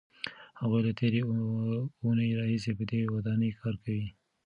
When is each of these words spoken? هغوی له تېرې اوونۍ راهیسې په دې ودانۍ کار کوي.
هغوی 0.61 0.81
له 0.87 0.93
تېرې 0.99 1.21
اوونۍ 1.99 2.29
راهیسې 2.39 2.71
په 2.77 2.83
دې 2.89 2.99
ودانۍ 3.15 3.51
کار 3.61 3.75
کوي. 3.83 4.07